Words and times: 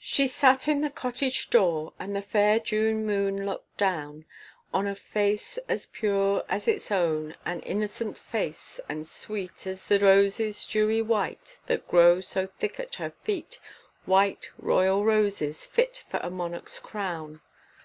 She 0.00 0.26
sat 0.26 0.66
in 0.66 0.80
the 0.80 0.90
cottage 0.90 1.48
door, 1.48 1.92
and 1.96 2.16
the 2.16 2.20
fair 2.22 2.58
June 2.58 3.06
moon 3.06 3.46
looked 3.46 3.76
down 3.76 4.24
On 4.74 4.88
a 4.88 4.94
face 4.96 5.56
as 5.68 5.86
pure 5.86 6.44
as 6.48 6.66
its 6.66 6.90
own, 6.90 7.36
an 7.44 7.60
innocent 7.60 8.18
face 8.18 8.80
and 8.88 9.06
sweet 9.06 9.64
As 9.68 9.86
the 9.86 10.00
roses 10.00 10.66
dewy 10.66 11.00
white 11.00 11.58
that 11.66 11.86
grow 11.86 12.20
so 12.20 12.48
thick 12.48 12.80
at 12.80 12.96
her 12.96 13.12
feet, 13.22 13.60
White 14.04 14.50
royal 14.58 15.04
roses, 15.04 15.64
fit 15.64 16.02
for 16.08 16.18
a 16.24 16.28
monarch's 16.28 16.80
crown. 16.80 17.40